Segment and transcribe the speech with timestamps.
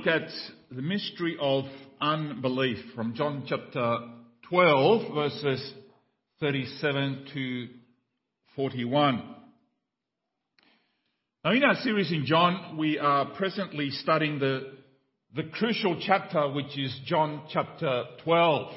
[0.00, 0.30] look at
[0.70, 1.64] the mystery of
[2.00, 3.98] unbelief from John chapter
[4.48, 5.74] 12, verses
[6.38, 7.68] 37 to
[8.56, 9.22] 41.
[11.44, 14.72] Now, in our series in John, we are presently studying the,
[15.34, 18.72] the crucial chapter, which is John chapter 12.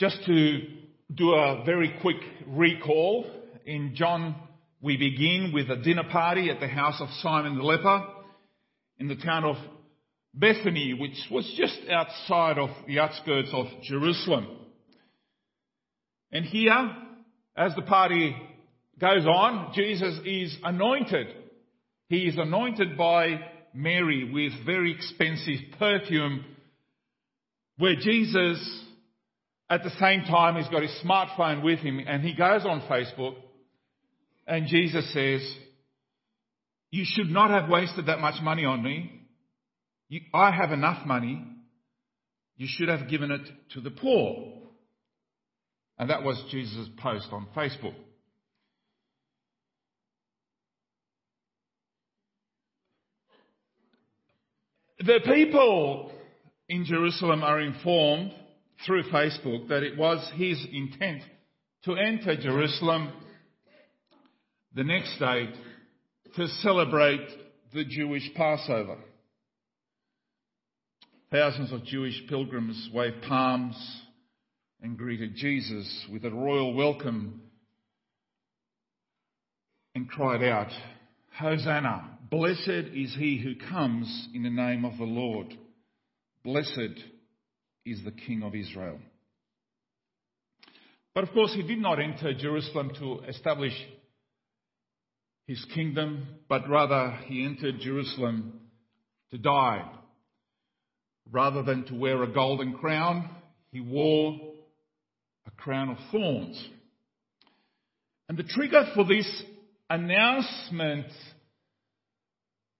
[0.00, 0.62] Just to
[1.14, 3.24] do a very quick recall,
[3.64, 4.34] in John,
[4.80, 8.14] we begin with a dinner party at the house of Simon the leper
[8.98, 9.56] in the town of
[10.34, 14.46] Bethany, which was just outside of the outskirts of Jerusalem.
[16.30, 16.92] And here,
[17.56, 18.36] as the party
[19.00, 21.28] goes on, Jesus is anointed.
[22.08, 23.40] He is anointed by
[23.74, 26.44] Mary with very expensive perfume,
[27.78, 28.84] where Jesus,
[29.70, 33.36] at the same time, he's got his smartphone with him and he goes on Facebook
[34.46, 35.42] and Jesus says,
[36.90, 39.26] you should not have wasted that much money on me.
[40.08, 41.44] You, I have enough money.
[42.56, 44.54] You should have given it to the poor.
[45.98, 47.94] And that was Jesus' post on Facebook.
[55.00, 56.10] The people
[56.68, 58.32] in Jerusalem are informed
[58.84, 61.22] through Facebook that it was his intent
[61.84, 63.12] to enter Jerusalem
[64.74, 65.48] the next day
[66.36, 67.26] to celebrate
[67.72, 68.98] the Jewish Passover.
[71.30, 73.76] Thousands of Jewish pilgrims waved palms
[74.80, 77.42] and greeted Jesus with a royal welcome
[79.94, 80.70] and cried out,
[81.38, 82.18] Hosanna!
[82.30, 85.46] Blessed is he who comes in the name of the Lord.
[86.44, 87.00] Blessed
[87.84, 88.98] is the King of Israel.
[91.14, 93.72] But of course, he did not enter Jerusalem to establish
[95.48, 98.60] his kingdom, but rather he entered Jerusalem
[99.30, 99.90] to die.
[101.32, 103.30] Rather than to wear a golden crown,
[103.72, 104.38] he wore
[105.46, 106.68] a crown of thorns.
[108.28, 109.42] And the trigger for this
[109.88, 111.06] announcement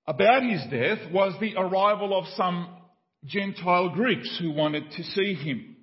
[0.06, 2.68] about his death was the arrival of some
[3.24, 5.76] Gentile Greeks who wanted to see him.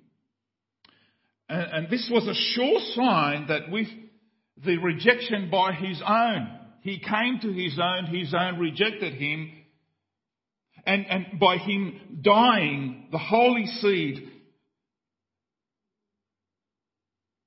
[1.48, 3.88] And, and this was a sure sign that with
[4.64, 6.55] the rejection by his own
[6.86, 9.50] he came to his own, his own rejected him.
[10.86, 14.28] And, and by him dying, the holy seed,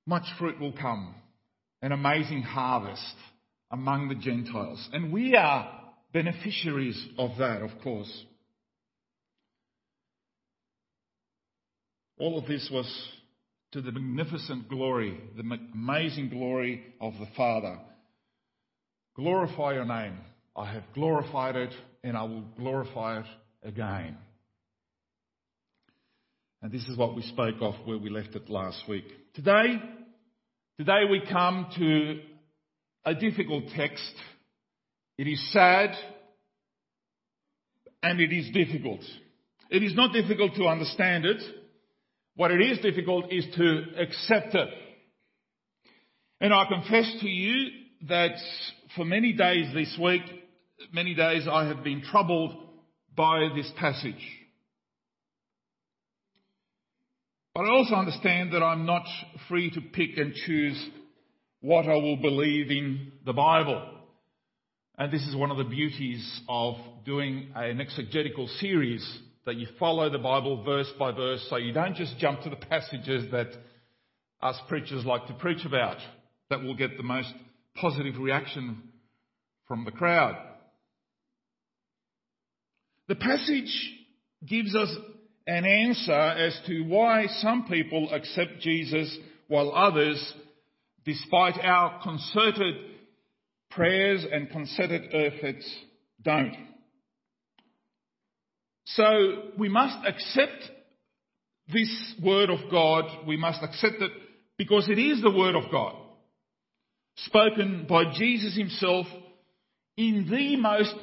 [0.06, 1.14] much fruit will come.
[1.80, 3.14] An amazing harvest
[3.70, 4.86] among the Gentiles.
[4.92, 5.72] And we are
[6.12, 8.24] beneficiaries of that, of course.
[12.18, 12.86] All of this was
[13.72, 17.78] to the magnificent glory, the amazing glory of the Father.
[19.16, 20.18] Glorify your name.
[20.56, 21.72] I have glorified it
[22.04, 23.26] and I will glorify it
[23.62, 24.16] again.
[26.62, 29.04] And this is what we spoke of where we left it last week.
[29.34, 29.80] Today,
[30.78, 32.20] today we come to
[33.04, 34.12] a difficult text.
[35.18, 35.90] It is sad
[38.02, 39.00] and it is difficult.
[39.70, 41.42] It is not difficult to understand it.
[42.36, 44.68] What it is difficult is to accept it.
[46.40, 47.70] And I confess to you
[48.08, 48.36] that
[48.96, 50.22] for many days this week,
[50.92, 52.56] many days I have been troubled
[53.16, 54.14] by this passage.
[57.54, 59.04] But I also understand that I'm not
[59.48, 60.88] free to pick and choose
[61.60, 63.98] what I will believe in the Bible.
[64.96, 70.10] And this is one of the beauties of doing an exegetical series that you follow
[70.10, 73.48] the Bible verse by verse so you don't just jump to the passages that
[74.42, 75.96] us preachers like to preach about
[76.50, 77.32] that will get the most
[77.80, 78.82] positive reaction
[79.66, 80.36] from the crowd.
[83.08, 83.92] The passage
[84.46, 84.94] gives us
[85.46, 89.16] an answer as to why some people accept Jesus
[89.48, 90.34] while others,
[91.04, 92.74] despite our concerted
[93.70, 95.68] prayers and concerted efforts,
[96.22, 96.54] don't.
[98.84, 99.04] So
[99.58, 100.70] we must accept
[101.72, 103.26] this word of God.
[103.26, 104.12] We must accept it
[104.56, 105.99] because it is the word of God
[107.26, 109.06] spoken by Jesus himself
[109.96, 110.94] in the most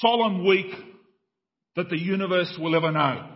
[0.00, 0.72] solemn week
[1.76, 3.28] that the universe will ever know.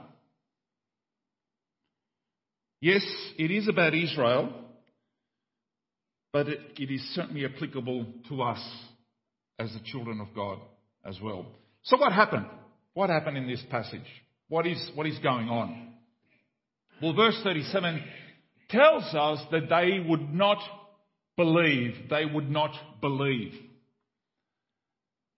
[2.81, 3.05] Yes,
[3.39, 4.53] it is about Israel,
[6.33, 8.61] but it, it is certainly applicable to us
[9.59, 10.59] as the children of God
[11.05, 11.47] as well.
[11.85, 12.47] So what happened?
[12.95, 14.01] What happened in this passage?
[14.49, 15.95] What is, what is going on?
[17.01, 18.03] Well, verse 37
[18.69, 20.59] tells us that they would not
[21.37, 23.55] believe, they would not believe.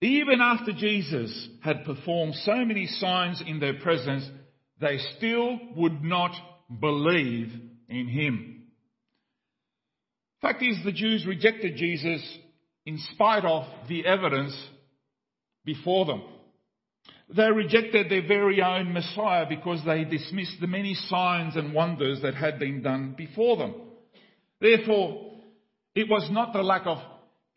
[0.01, 4.29] even after Jesus had performed so many signs in their presence,
[4.79, 6.31] they still would not
[6.79, 7.51] believe
[7.89, 8.63] in him.
[10.41, 12.21] Fact is, the Jews rejected Jesus
[12.85, 14.55] in spite of the evidence
[15.63, 16.21] before them.
[17.35, 22.35] They rejected their very own Messiah because they dismissed the many signs and wonders that
[22.35, 23.73] had been done before them.
[24.61, 25.24] Therefore,
[25.95, 26.97] it was not the lack of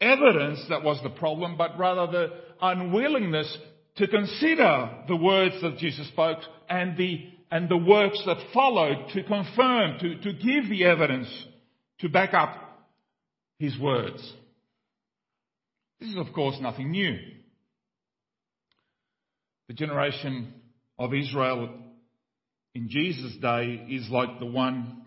[0.00, 2.28] evidence that was the problem, but rather the
[2.62, 3.58] unwillingness
[3.96, 6.38] to consider the words that Jesus spoke
[6.68, 11.28] and the, and the works that followed to confirm, to, to give the evidence
[12.00, 12.54] to back up
[13.58, 14.34] his words.
[16.00, 17.18] This is, of course, nothing new.
[19.66, 20.54] The generation
[20.96, 21.70] of Israel
[22.74, 25.02] in Jesus' day is like the one,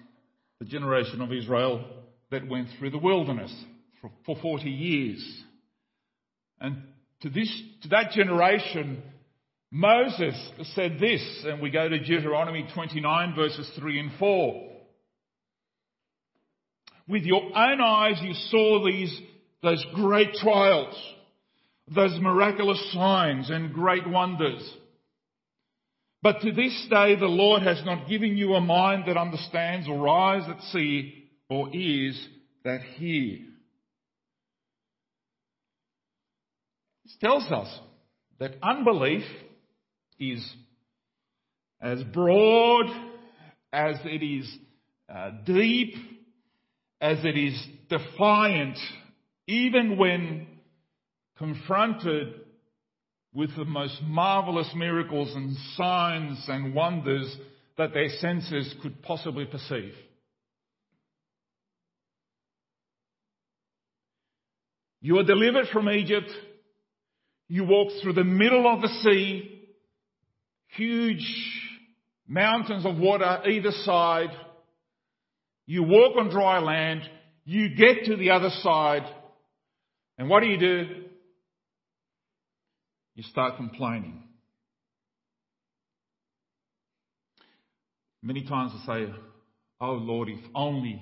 [0.60, 1.86] the generation of Israel
[2.32, 3.54] that went through the wilderness
[4.02, 5.44] for, for 40 years.
[6.60, 6.84] And
[7.22, 7.52] to this,
[7.84, 9.04] to that generation,
[9.70, 10.36] Moses
[10.74, 14.70] said this, and we go to Deuteronomy 29 verses 3 and 4.
[17.08, 19.20] With your own eyes you saw these,
[19.62, 20.96] those great trials,
[21.94, 24.62] those miraculous signs and great wonders.
[26.24, 30.08] But to this day the Lord has not given you a mind that understands or
[30.08, 31.21] eyes that see
[31.52, 32.18] or is
[32.64, 33.46] that He?
[37.04, 37.68] This tells us
[38.40, 39.26] that unbelief
[40.18, 40.42] is
[41.82, 42.86] as broad
[43.74, 44.50] as it is
[45.14, 45.94] uh, deep,
[47.02, 48.78] as it is defiant,
[49.46, 50.48] even when
[51.38, 52.34] confronted
[53.34, 57.36] with the most marvelous miracles and signs and wonders
[57.78, 59.94] that their senses could possibly perceive.
[65.02, 66.30] You are delivered from Egypt
[67.52, 69.62] you walk through the middle of the sea,
[70.68, 71.28] huge
[72.26, 74.30] mountains of water either side.
[75.66, 77.02] You walk on dry land.
[77.44, 79.04] You get to the other side.
[80.18, 80.86] And what do you do?
[83.16, 84.24] You start complaining.
[88.24, 89.14] Many times I say,
[89.82, 91.02] Oh Lord, if only,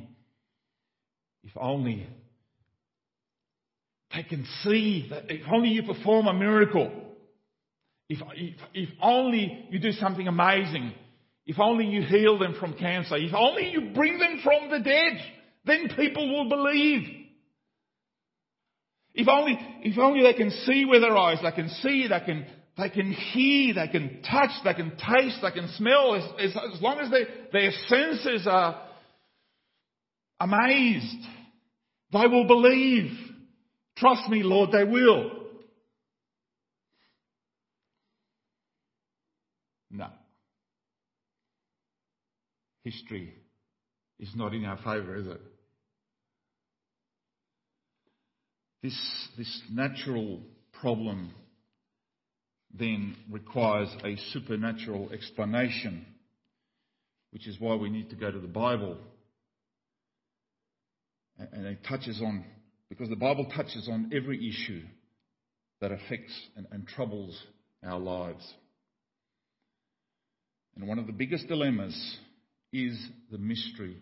[1.44, 2.07] if only
[4.14, 6.92] they can see that if only you perform a miracle,
[8.10, 10.94] if, if, if only you do something amazing,
[11.46, 15.20] if only you heal them from cancer, if only you bring them from the dead,
[15.66, 17.08] then people will believe.
[19.14, 22.46] If only, if only they can see with their eyes, they can see, they can,
[22.78, 26.82] they can hear, they can touch, they can taste, they can smell, as, as, as
[26.82, 28.82] long as they, their senses are
[30.40, 31.26] amazed,
[32.12, 33.12] they will believe.
[34.00, 35.31] Trust me, Lord, they will.
[39.92, 40.07] No.
[42.84, 43.34] History
[44.19, 45.42] is not in our favour, is it?
[48.81, 50.40] This, this natural
[50.80, 51.34] problem
[52.74, 56.06] then requires a supernatural explanation,
[57.31, 58.98] which is why we need to go to the Bible.
[61.38, 62.45] And it touches on
[62.90, 64.82] because the Bible touches on every issue
[65.82, 67.40] that affects and, and troubles
[67.84, 68.54] our lives.
[70.76, 72.18] And one of the biggest dilemmas
[72.74, 72.98] is
[73.31, 73.98] the mystery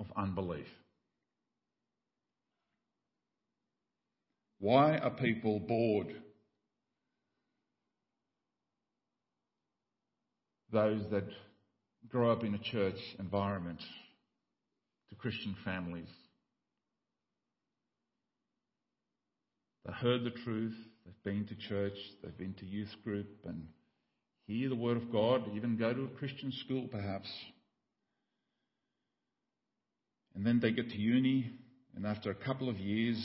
[0.00, 0.66] of unbelief.
[4.58, 6.14] Why are people bored?
[10.72, 11.24] Those that
[12.08, 13.80] grow up in a church environment,
[15.10, 16.08] to Christian families,
[19.86, 20.74] They heard the truth.
[21.04, 21.96] They've been to church.
[22.22, 23.66] They've been to youth group and
[24.46, 27.28] hear the word of God, even go to a Christian school perhaps.
[30.34, 31.50] And then they get to uni,
[31.94, 33.18] and after a couple of years,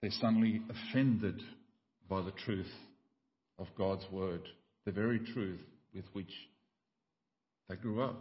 [0.00, 1.42] they're suddenly offended
[2.08, 2.70] by the truth
[3.58, 4.42] of God's word,
[4.84, 5.60] the very truth
[5.94, 6.30] with which
[7.68, 8.20] they grew up.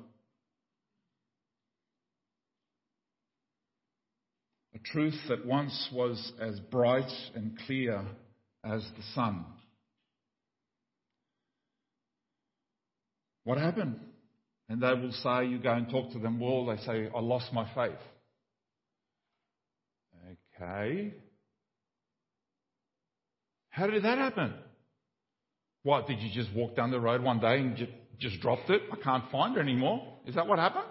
[4.92, 8.02] Truth that once was as bright and clear
[8.64, 9.46] as the sun.
[13.44, 14.00] What happened?
[14.70, 17.54] And they will say, you go and talk to them, well, they say, I lost
[17.54, 18.00] my faith.
[20.60, 21.14] Okay.
[23.70, 24.54] How did that happen?
[25.84, 28.82] What, did you just walk down the road one day and just, just dropped it?
[28.92, 30.18] I can't find it anymore.
[30.26, 30.86] Is that what happened?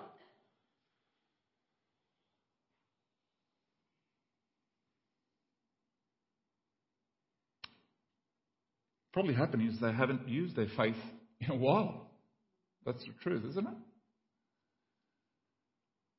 [9.15, 10.97] Probably happened is they haven't used their faith
[11.41, 12.11] in a while.
[12.85, 13.75] That's the truth, isn't it?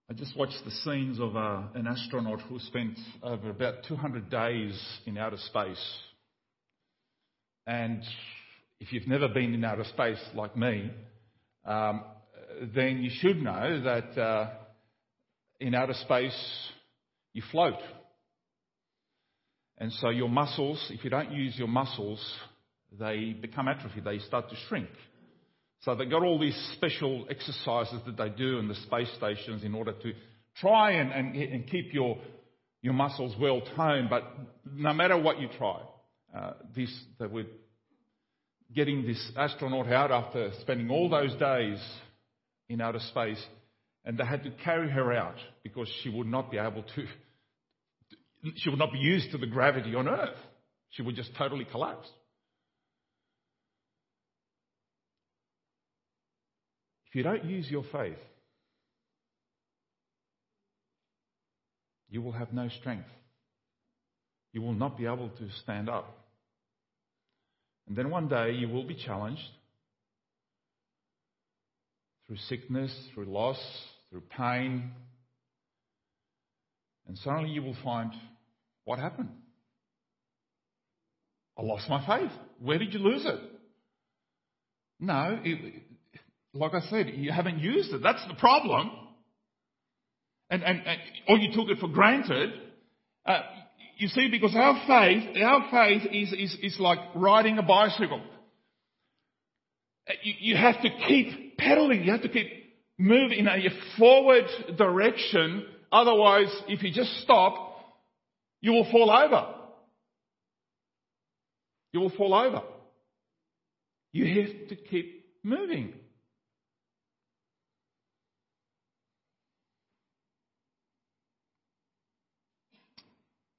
[0.10, 4.82] I just watched the scenes of uh, an astronaut who spent over about 200 days
[5.06, 6.00] in outer space.
[7.68, 8.02] And
[8.80, 10.90] if you've never been in outer space like me,
[11.66, 12.02] um,
[12.74, 14.52] then you should know that uh,
[15.60, 16.70] in outer space
[17.34, 17.80] you float.
[19.80, 22.24] And so your muscles, if you don't use your muscles,
[23.00, 24.90] they become atrophy, they start to shrink.
[25.82, 29.76] So they've got all these special exercises that they do in the space stations in
[29.76, 30.14] order to
[30.58, 32.18] try and, and, and keep your,
[32.82, 34.10] your muscles well toned.
[34.10, 34.24] But
[34.74, 35.82] no matter what you try,
[36.36, 37.46] uh, this, that we're
[38.74, 41.80] getting this astronaut out after spending all those days
[42.68, 43.44] in outer space,
[44.06, 47.06] and they had to carry her out because she would not be able to,
[48.56, 50.38] she would not be used to the gravity on Earth.
[50.92, 52.08] She would just totally collapse.
[57.16, 58.18] If you don't use your faith,
[62.10, 63.08] you will have no strength.
[64.52, 66.14] You will not be able to stand up.
[67.88, 69.48] And then one day you will be challenged
[72.28, 73.62] through sickness, through loss,
[74.10, 74.92] through pain.
[77.08, 78.12] And suddenly you will find
[78.84, 79.30] what happened?
[81.58, 82.38] I lost my faith.
[82.62, 83.40] Where did you lose it?
[85.00, 85.84] No, it,
[86.56, 88.02] like I said, you haven't used it.
[88.02, 88.90] That's the problem.
[90.50, 92.52] And, and, and or you took it for granted.
[93.26, 93.42] Uh,
[93.98, 98.22] you see, because our faith, our faith is, is, is like riding a bicycle.
[100.24, 102.04] You, you have to keep pedaling.
[102.04, 102.48] You have to keep
[102.98, 104.46] moving in a forward
[104.78, 105.66] direction.
[105.92, 107.76] Otherwise, if you just stop,
[108.62, 109.48] you will fall over.
[111.92, 112.62] You will fall over.
[114.12, 115.94] You have to keep moving.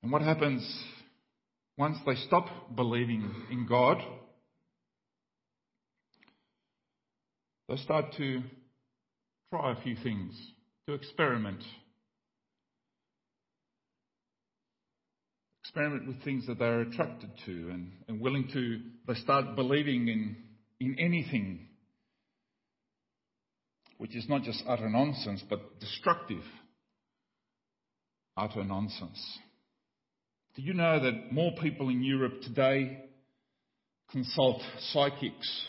[0.07, 0.63] And what happens
[1.77, 3.99] once they stop believing in God?
[7.69, 8.41] They start to
[9.51, 10.41] try a few things,
[10.87, 11.61] to experiment.
[15.65, 20.37] Experiment with things that they're attracted to and, and willing to, they start believing in,
[20.79, 21.67] in anything,
[23.99, 26.45] which is not just utter nonsense, but destructive
[28.37, 29.41] utter nonsense.
[30.57, 33.05] Do you know that more people in Europe today
[34.11, 35.67] consult psychics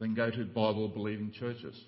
[0.00, 1.78] than go to Bible believing churches?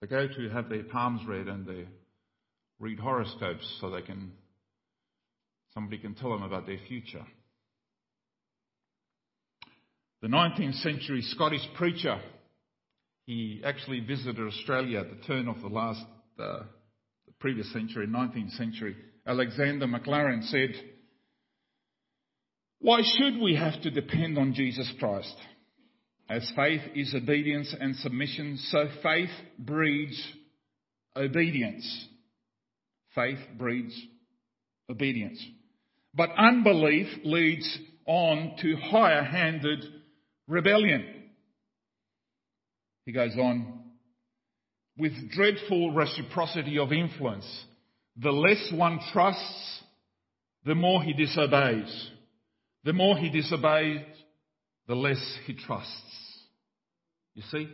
[0.00, 1.86] They go to have their palms read and they
[2.80, 4.32] read horoscopes so they can
[5.74, 7.24] somebody can tell them about their future.
[10.22, 12.18] The 19th century Scottish preacher,
[13.26, 16.04] he actually visited Australia at the turn of the last
[16.38, 16.60] uh,
[17.42, 18.96] previous century, 19th century,
[19.26, 20.70] Alexander Maclaren said,
[22.78, 25.34] Why should we have to depend on Jesus Christ?
[26.30, 30.22] As faith is obedience and submission, so faith breeds
[31.16, 32.06] obedience.
[33.14, 34.00] Faith breeds
[34.88, 35.44] obedience.
[36.14, 39.84] But unbelief leads on to higher handed
[40.46, 41.04] rebellion.
[43.04, 43.81] He goes on,
[44.96, 47.46] with dreadful reciprocity of influence.
[48.16, 49.82] The less one trusts,
[50.64, 52.10] the more he disobeys.
[52.84, 54.04] The more he disobeys,
[54.86, 56.42] the less he trusts.
[57.34, 57.68] You see?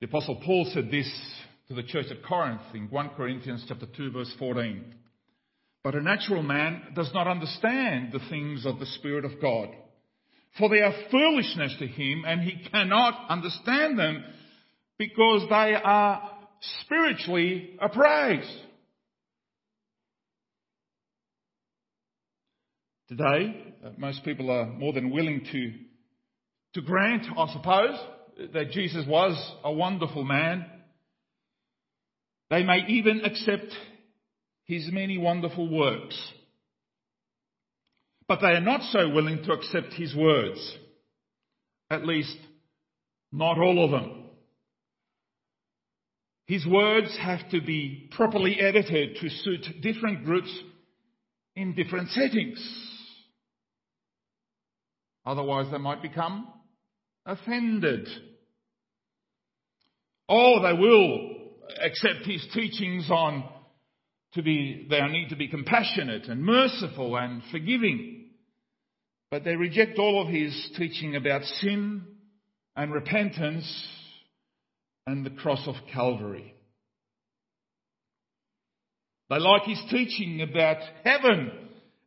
[0.00, 1.10] The apostle Paul said this
[1.68, 4.94] to the church at Corinth in 1 Corinthians chapter 2 verse 14.
[5.84, 9.68] But a natural man does not understand the things of the Spirit of God
[10.58, 14.24] for they are foolishness to him and he cannot understand them
[14.98, 16.30] because they are
[16.82, 18.50] spiritually appraised.
[23.08, 25.72] Today, uh, most people are more than willing to,
[26.74, 27.98] to grant, I suppose,
[28.52, 30.64] that Jesus was a wonderful man.
[32.50, 33.72] They may even accept
[34.64, 36.16] his many wonderful works
[38.30, 40.78] but they are not so willing to accept his words.
[41.90, 42.36] At least,
[43.32, 44.26] not all of them.
[46.46, 50.56] His words have to be properly edited to suit different groups
[51.56, 52.64] in different settings.
[55.26, 56.46] Otherwise, they might become
[57.26, 58.06] offended.
[60.28, 61.34] Or they will
[61.84, 63.42] accept his teachings on
[64.34, 68.18] to be, they need to be compassionate and merciful and forgiving.
[69.30, 72.02] But they reject all of his teaching about sin
[72.74, 73.86] and repentance
[75.06, 76.54] and the cross of Calvary.
[79.28, 81.52] They like his teaching about heaven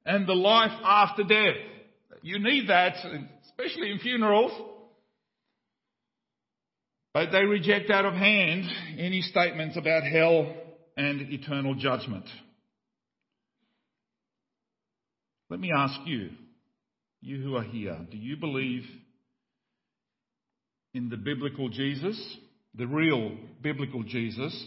[0.05, 1.55] and the life after death.
[2.21, 2.95] You need that,
[3.45, 4.51] especially in funerals.
[7.13, 8.65] But they reject out of hand
[8.97, 10.53] any statements about hell
[10.97, 12.25] and eternal judgment.
[15.49, 16.31] Let me ask you,
[17.23, 18.83] you who are here, do you believe
[20.93, 22.37] in the biblical Jesus,
[22.75, 24.65] the real biblical Jesus,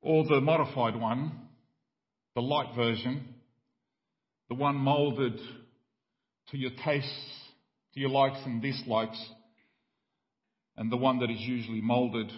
[0.00, 1.32] or the modified one,
[2.34, 3.34] the light version,
[4.48, 5.38] the one molded
[6.50, 7.42] to your tastes,
[7.94, 9.22] to your likes and dislikes,
[10.76, 12.30] and the one that is usually molded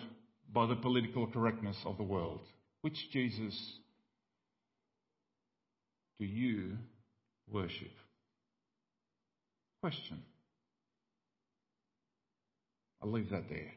[0.52, 2.40] by the political correctness of the world.
[2.80, 3.54] Which Jesus
[6.18, 6.78] do you
[7.46, 7.90] worship?
[9.80, 10.22] Question.
[13.02, 13.72] I'll leave that there.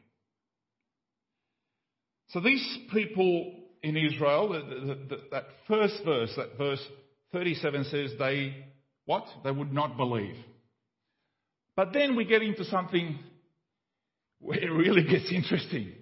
[2.28, 6.84] So these people in Israel, the, the, the, that first verse, that verse
[7.32, 8.54] 37 says they,
[9.06, 9.24] what?
[9.44, 10.36] They would not believe.
[11.76, 13.18] But then we get into something
[14.40, 15.92] where it really gets interesting.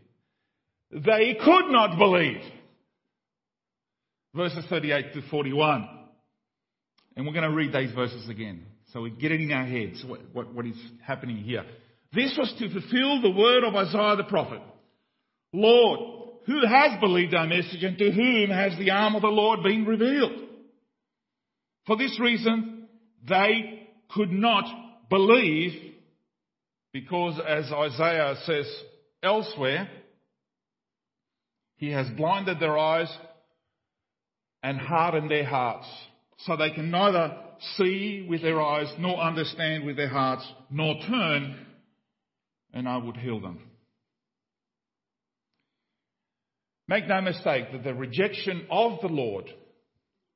[0.90, 2.42] They could not believe.
[4.34, 5.88] Verses 38 to 41.
[7.16, 8.64] And we're going to read these verses again.
[8.92, 11.64] So we get it in our heads what, what, what is happening here.
[12.12, 14.60] This was to fulfill the word of Isaiah the prophet.
[15.52, 16.00] Lord,
[16.46, 19.86] who has believed our message and to whom has the arm of the Lord been
[19.86, 20.32] revealed?
[21.86, 22.86] For this reason,
[23.26, 24.64] they could not
[25.08, 25.94] believe
[26.92, 28.66] because as Isaiah says
[29.22, 29.88] elsewhere,
[31.76, 33.12] he has blinded their eyes
[34.62, 35.86] and hardened their hearts
[36.38, 37.36] so they can neither
[37.76, 41.66] see with their eyes nor understand with their hearts nor turn
[42.72, 43.60] and I would heal them.
[46.88, 49.44] Make no mistake that the rejection of the Lord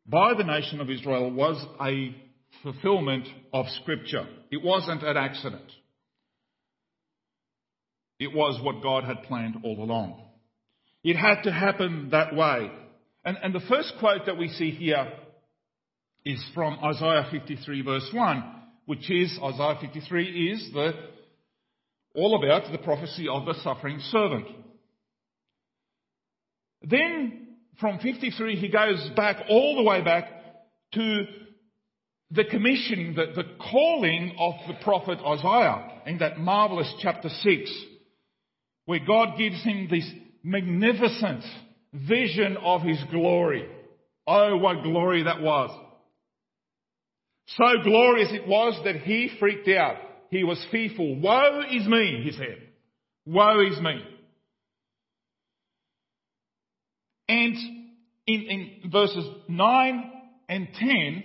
[0.06, 2.14] by the nation of Israel was a
[2.62, 4.26] fulfillment of Scripture.
[4.50, 5.70] It wasn't an accident.
[8.18, 10.22] It was what God had planned all along.
[11.02, 12.70] It had to happen that way.
[13.24, 15.12] And, and the first quote that we see here
[16.26, 18.44] is from Isaiah 53 verse 1,
[18.86, 20.92] which is, Isaiah 53 is the,
[22.16, 24.48] all about the prophecy of the suffering servant.
[26.82, 27.46] Then
[27.80, 30.24] from 53 he goes back all the way back
[30.94, 31.26] to
[32.32, 37.84] the commissioning, the, the calling of the prophet Isaiah in that marvelous chapter 6,
[38.86, 40.10] where God gives him this
[40.42, 41.44] magnificent
[41.92, 43.68] vision of his glory.
[44.26, 45.70] Oh, what glory that was.
[47.46, 49.96] So glorious it was that he freaked out.
[50.30, 51.20] He was fearful.
[51.20, 52.58] Woe is me, he said.
[53.24, 54.02] Woe is me.
[57.28, 57.56] And
[58.26, 58.42] in,
[58.82, 60.12] in verses 9
[60.48, 61.24] and 10,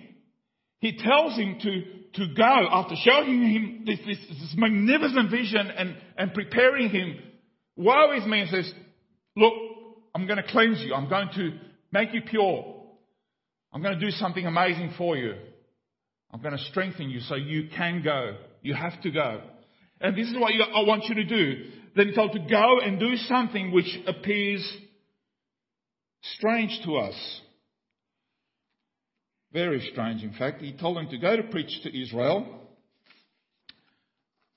[0.80, 5.96] he tells him to, to go after showing him this, this, this magnificent vision and,
[6.18, 7.18] and preparing him.
[7.76, 8.72] Woe is me and says,
[9.36, 9.54] look,
[10.14, 10.94] I'm going to cleanse you.
[10.94, 11.52] I'm going to
[11.92, 12.76] make you pure.
[13.74, 15.36] I'm going to do something amazing for you.
[16.34, 18.38] I'm going to strengthen you so you can go.
[18.62, 19.42] You have to go.
[20.00, 21.66] And this is what you, I want you to do.
[21.96, 24.78] Then he told to go and do something which appears
[26.38, 27.42] strange to us.
[29.52, 30.62] Very strange, in fact.
[30.62, 32.48] He told them to go to preach to Israel,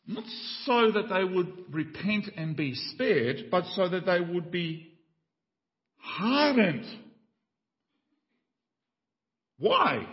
[0.07, 0.25] not
[0.65, 4.93] so that they would repent and be spared, but so that they would be
[5.97, 6.85] hardened.
[9.59, 10.07] Why?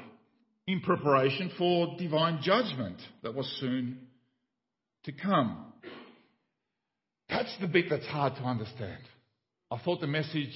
[0.68, 4.08] In preparation for divine judgment that was soon
[5.04, 5.74] to come.
[7.30, 9.02] That's the bit that's hard to understand.
[9.72, 10.54] I thought the message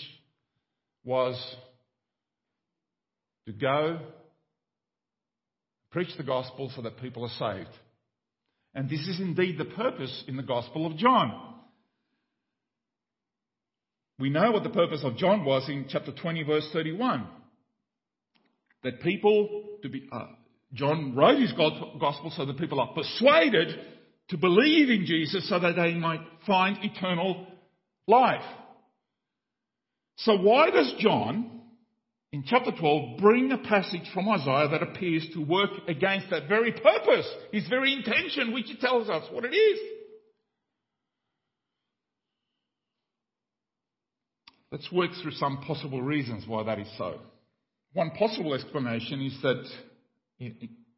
[1.04, 1.36] was
[3.48, 4.00] to go
[5.92, 7.76] preach the gospel so that people are saved.
[8.74, 11.54] And this is indeed the purpose in the Gospel of John.
[14.20, 17.26] We know what the purpose of John was in chapter 20, verse 31.
[18.86, 20.28] That people, to be, uh,
[20.74, 23.80] John wrote his gospel so that people are persuaded
[24.30, 27.48] to believe in Jesus so that they might find eternal
[28.08, 28.46] life.
[30.18, 31.62] So why does John,
[32.32, 36.72] in chapter 12, bring a passage from Isaiah that appears to work against that very
[36.72, 39.80] purpose, his very intention, which he tells us what it is?
[44.72, 47.20] Let's work through some possible reasons why that is so.
[47.96, 49.64] One possible explanation is that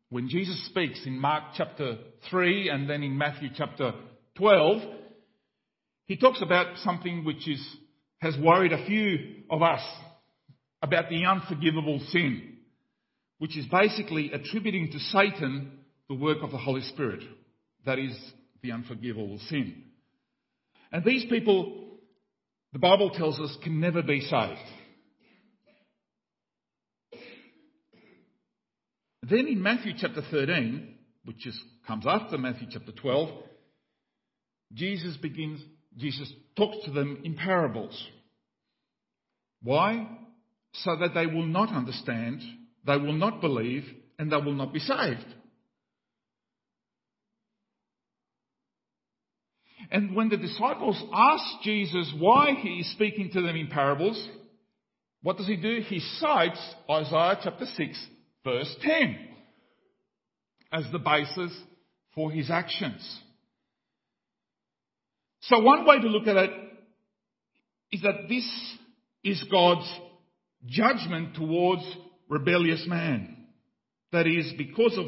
[0.09, 1.95] when Jesus speaks in Mark chapter
[2.31, 3.91] 3 and then in Matthew chapter
[4.35, 4.81] 12,
[6.07, 7.63] he talks about something which is,
[8.17, 9.81] has worried a few of us
[10.81, 12.55] about the unforgivable sin,
[13.37, 15.77] which is basically attributing to Satan
[16.09, 17.21] the work of the Holy Spirit.
[17.85, 18.17] That is
[18.63, 19.83] the unforgivable sin.
[20.91, 21.99] And these people
[22.73, 24.59] the Bible tells us can never be saved.
[29.29, 33.29] Then in Matthew chapter 13, which is, comes after Matthew chapter 12,
[34.73, 35.61] Jesus begins,
[35.97, 38.07] Jesus talks to them in parables.
[39.61, 40.07] Why?
[40.73, 42.41] So that they will not understand,
[42.85, 43.83] they will not believe,
[44.17, 45.25] and they will not be saved.
[49.91, 54.25] And when the disciples ask Jesus why he is speaking to them in parables,
[55.21, 55.81] what does he do?
[55.81, 56.59] He cites
[56.89, 58.07] Isaiah chapter 6,
[58.47, 59.17] verse 10
[60.71, 61.51] as the basis
[62.15, 63.19] for his actions.
[65.41, 66.51] So one way to look at it
[67.91, 68.49] is that this
[69.23, 69.89] is God's
[70.65, 71.83] judgment towards
[72.29, 73.35] rebellious man.
[74.13, 75.07] That is, because of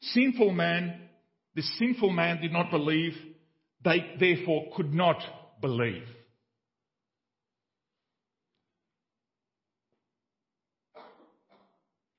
[0.00, 1.00] sinful man,
[1.54, 3.12] this sinful man did not believe
[3.84, 5.18] they therefore could not
[5.60, 6.04] believe.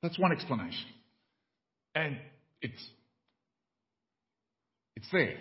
[0.04, 0.86] That's one explanation.
[1.96, 2.18] And
[2.62, 2.90] it's,
[4.98, 5.38] it's there.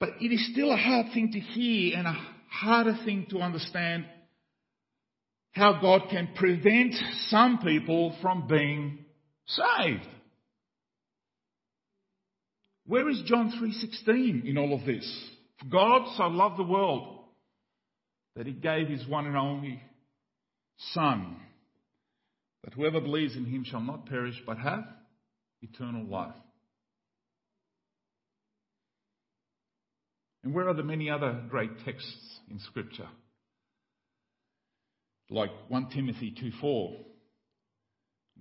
[0.00, 4.04] But it is still a hard thing to hear and a harder thing to understand
[5.52, 6.94] how God can prevent
[7.28, 9.04] some people from being
[9.46, 10.08] saved.
[12.86, 15.30] Where is John 3:16 in all of this?
[15.60, 17.26] For God so loved the world
[18.34, 19.80] that he gave his one and only
[20.94, 21.36] son
[22.64, 24.84] that whoever believes in him shall not perish but have
[25.62, 26.34] eternal life.
[30.44, 33.08] And where are the many other great texts in scripture?
[35.30, 36.96] Like 1 Timothy 2:4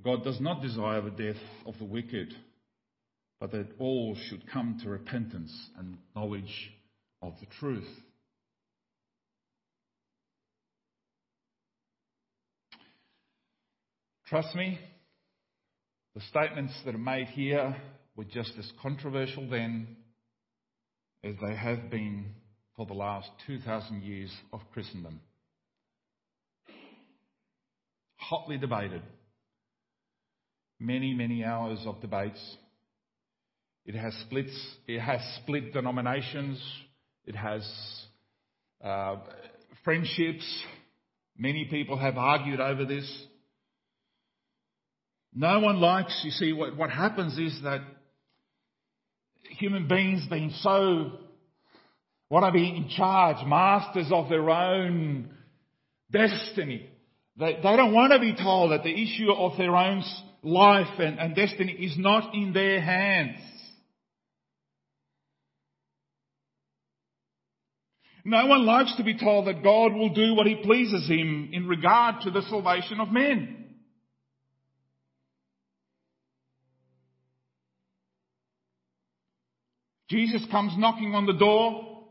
[0.04, 2.34] God does not desire the death of the wicked
[3.42, 6.72] but that all should come to repentance and knowledge
[7.24, 7.90] of the truth.
[14.32, 14.80] Trust me,
[16.16, 17.76] the statements that are made here
[18.16, 19.98] were just as controversial then
[21.22, 22.28] as they have been
[22.78, 25.20] for the last 2,000 years of Christendom.
[28.16, 29.02] Hotly debated.
[30.80, 32.40] Many, many hours of debates
[33.86, 34.58] it has splits.
[34.88, 36.58] It has split denominations.
[37.26, 37.70] It has
[38.82, 39.18] uh,
[39.84, 40.64] friendships.
[41.38, 43.26] Many people have argued over this.
[45.34, 47.82] No one likes, you see, what, what happens is that
[49.58, 51.12] human beings being so,
[52.30, 55.30] want to be in charge, masters of their own
[56.12, 56.90] destiny.
[57.38, 60.04] They, they don't want to be told that the issue of their own
[60.44, 63.40] life and, and destiny is not in their hands.
[68.24, 71.68] No one likes to be told that God will do what he pleases him in
[71.68, 73.61] regard to the salvation of men.
[80.12, 82.04] Jesus comes knocking on the door.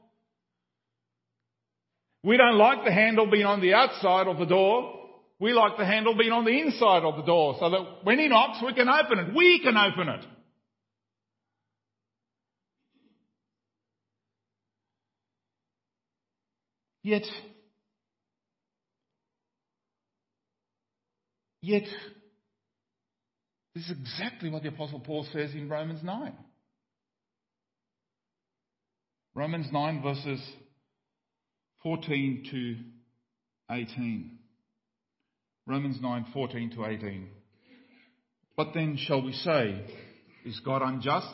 [2.24, 4.98] We don't like the handle being on the outside of the door.
[5.38, 8.28] We like the handle being on the inside of the door so that when he
[8.28, 9.34] knocks, we can open it.
[9.36, 10.24] We can open it.
[17.02, 17.22] Yet,
[21.60, 21.84] yet,
[23.74, 26.32] this is exactly what the Apostle Paul says in Romans 9.
[29.34, 30.40] Romans 9 verses
[31.82, 34.38] 14 to 18.
[35.66, 37.28] Romans 9, 14 to 18.
[38.56, 39.84] What then shall we say?
[40.44, 41.32] Is God unjust?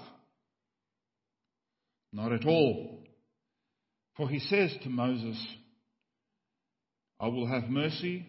[2.13, 3.03] Not at all.
[4.17, 5.43] For he says to Moses,
[7.19, 8.27] I will have mercy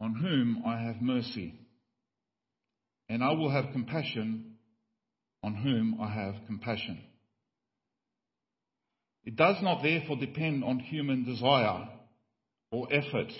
[0.00, 1.54] on whom I have mercy,
[3.08, 4.56] and I will have compassion
[5.42, 7.00] on whom I have compassion.
[9.24, 11.88] It does not therefore depend on human desire
[12.70, 13.32] or effort.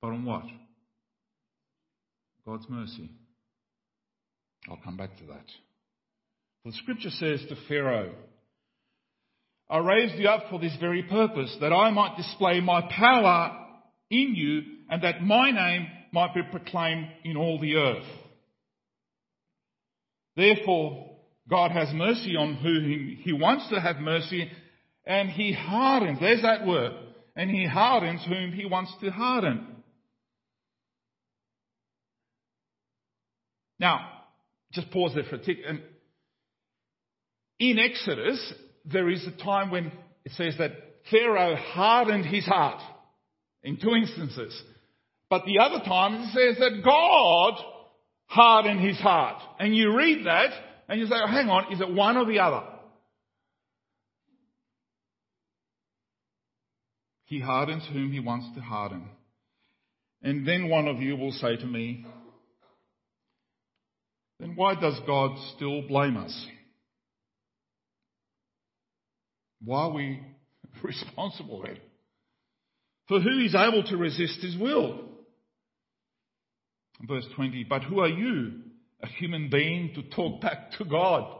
[0.00, 0.44] But on what?
[2.46, 3.10] God's mercy.
[4.68, 5.46] I'll come back to that.
[6.64, 8.14] The scripture says to Pharaoh,
[9.70, 13.66] I raised you up for this very purpose, that I might display my power
[14.10, 18.06] in you and that my name might be proclaimed in all the earth.
[20.38, 21.16] Therefore,
[21.50, 24.48] God has mercy on whom he wants to have mercy
[25.04, 26.92] and he hardens, there's that word,
[27.34, 29.66] and he hardens whom he wants to harden.
[33.80, 34.08] Now,
[34.72, 35.58] just pause there for a tick.
[35.66, 35.82] And
[37.58, 39.90] in Exodus, there is a time when
[40.24, 40.70] it says that
[41.10, 42.80] Pharaoh hardened his heart
[43.64, 44.62] in two instances.
[45.30, 47.54] But the other time it says that God
[48.28, 49.42] hardened his heart.
[49.58, 50.50] And you read that
[50.88, 52.62] and you say, oh, hang on, is it one or the other?
[57.24, 59.06] He hardens whom he wants to harden.
[60.22, 62.06] And then one of you will say to me,
[64.40, 66.46] then why does God still blame us?
[69.64, 70.20] Why are we
[70.82, 71.78] responsible then?
[73.08, 75.07] For who is able to resist his will?
[77.06, 78.54] Verse 20, but who are you,
[79.02, 81.32] a human being, to talk back to God?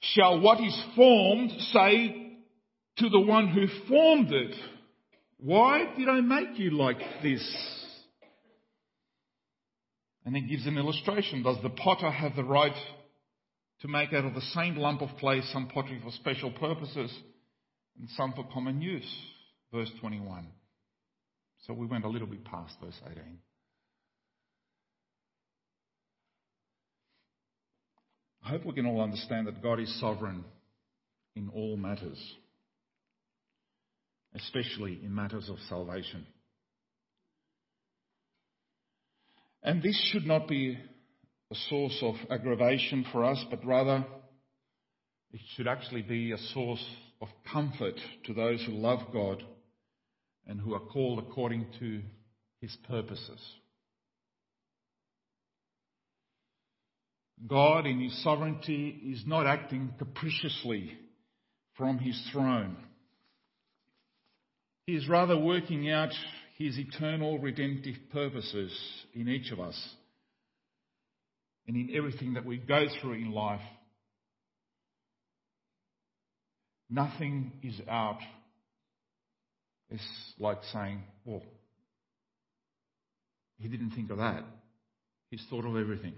[0.00, 2.38] Shall what is formed say
[2.98, 4.54] to the one who formed it,
[5.38, 7.44] Why did I make you like this?
[10.24, 11.42] And then gives an illustration.
[11.42, 12.76] Does the potter have the right
[13.80, 17.12] to make out of the same lump of clay some pottery for special purposes
[17.98, 19.10] and some for common use?
[19.72, 20.46] Verse 21.
[21.66, 23.38] So we went a little bit past verse 18.
[28.44, 30.44] I hope we can all understand that God is sovereign
[31.36, 32.18] in all matters,
[34.34, 36.26] especially in matters of salvation.
[39.62, 40.78] And this should not be
[41.50, 44.04] a source of aggravation for us, but rather
[45.32, 46.84] it should actually be a source
[47.20, 49.44] of comfort to those who love God
[50.50, 52.02] and who are called according to
[52.60, 53.40] his purposes.
[57.46, 60.92] God, in his sovereignty, is not acting capriciously
[61.76, 62.76] from his throne.
[64.86, 66.10] He is rather working out
[66.58, 68.76] his eternal redemptive purposes
[69.14, 69.78] in each of us
[71.68, 73.60] and in everything that we go through in life.
[76.90, 78.18] Nothing is out.
[79.90, 81.42] It's like saying, well,
[83.58, 84.44] he didn't think of that.
[85.30, 86.14] He's thought of everything.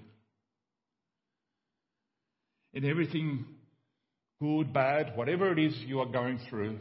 [2.74, 3.44] In everything,
[4.40, 6.78] good, bad, whatever it is you are going through,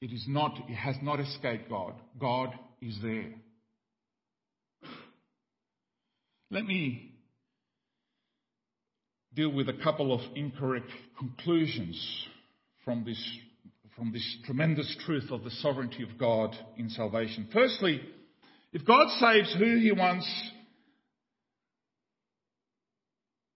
[0.00, 1.94] it is not, it has not escaped God.
[2.20, 2.50] God
[2.82, 3.32] is there.
[6.50, 7.12] Let me
[9.34, 12.26] deal with a couple of incorrect conclusions
[12.84, 13.20] from this,
[13.96, 17.48] from this tremendous truth of the sovereignty of God in salvation.
[17.52, 18.00] Firstly,
[18.72, 20.28] if God saves who he wants,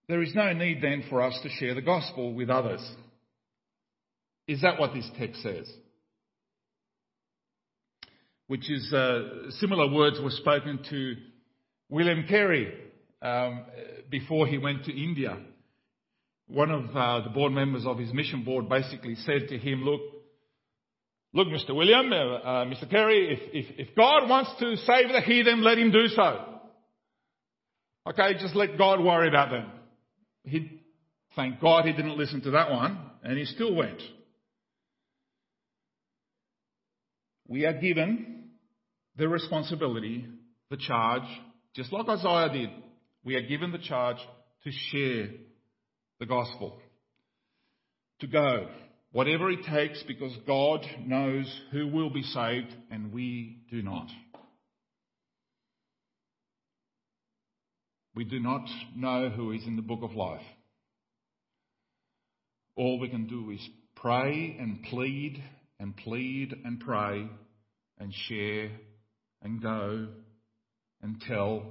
[0.07, 2.81] there is no need then for us to share the gospel with others.
[4.47, 5.69] Is that what this text says?
[8.49, 11.15] which is uh, similar words were spoken to
[11.87, 12.73] William Carey
[13.21, 13.63] um,
[14.09, 15.37] before he went to India.
[16.47, 20.01] One of uh, the board members of his mission board basically said to him, "Look,
[21.33, 21.75] look, Mr.
[21.75, 22.89] William, uh, uh Mr.
[22.89, 26.45] Carey, if, if, if God wants to save the heathen, let him do so.
[28.07, 29.71] Okay, just let God worry about them."
[30.43, 30.81] He,
[31.35, 34.01] thank God, he didn't listen to that one, and he still went.
[37.47, 38.49] We are given
[39.17, 40.25] the responsibility,
[40.69, 41.23] the charge,
[41.75, 42.69] just like Isaiah did.
[43.23, 44.17] We are given the charge
[44.63, 45.29] to share
[46.19, 46.79] the gospel,
[48.21, 48.67] to go,
[49.11, 54.07] whatever it takes, because God knows who will be saved and we do not.
[58.15, 60.41] We do not know who is in the book of life.
[62.75, 65.41] All we can do is pray and plead
[65.79, 67.27] and plead and pray
[67.97, 68.71] and share
[69.41, 70.07] and go
[71.01, 71.63] and tell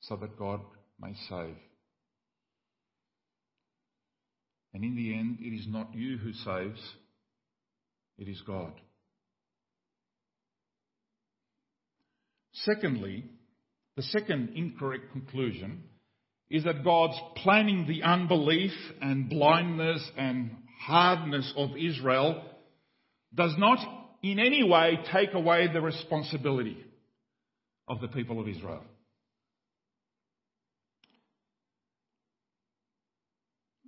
[0.00, 0.60] so that God
[1.00, 1.56] may save.
[4.74, 6.80] And in the end, it is not you who saves,
[8.18, 8.72] it is God.
[12.52, 13.24] Secondly,
[13.96, 15.84] the second incorrect conclusion
[16.50, 22.42] is that God's planning the unbelief and blindness and hardness of Israel
[23.34, 23.78] does not
[24.22, 26.76] in any way take away the responsibility
[27.88, 28.84] of the people of Israel.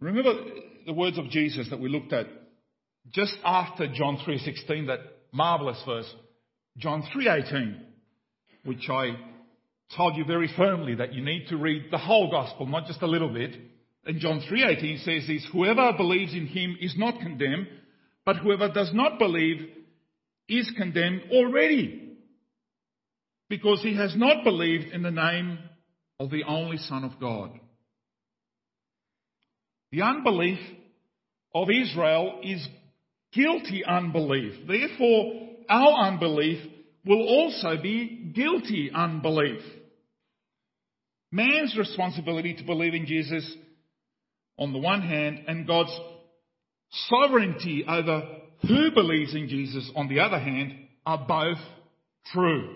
[0.00, 0.34] Remember,
[0.86, 2.26] the words of Jesus that we looked at
[3.10, 5.00] just after John 3:16, that
[5.32, 6.12] marvelous verse,
[6.78, 7.80] John 3:18,
[8.64, 9.16] which I
[9.96, 13.06] told you very firmly that you need to read the whole gospel, not just a
[13.06, 13.54] little bit.
[14.06, 17.68] And John 3:18 says this, whoever believes in him is not condemned,
[18.24, 19.70] but whoever does not believe
[20.48, 22.16] is condemned already,
[23.48, 25.58] because he has not believed in the name
[26.18, 27.58] of the only Son of God.
[29.94, 30.58] The unbelief
[31.54, 32.66] of Israel is
[33.32, 34.66] guilty unbelief.
[34.66, 35.34] Therefore,
[35.68, 36.58] our unbelief
[37.06, 39.60] will also be guilty unbelief.
[41.30, 43.48] Man's responsibility to believe in Jesus
[44.58, 45.96] on the one hand and God's
[47.08, 48.22] sovereignty over
[48.66, 50.72] who believes in Jesus on the other hand
[51.06, 51.62] are both
[52.32, 52.74] true.